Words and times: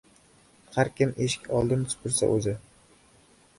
Har 0.77 0.89
kim 1.01 1.11
eshik 1.27 1.45
oldin 1.59 1.85
supursa 1.93 2.33
o‘zi 2.39 2.57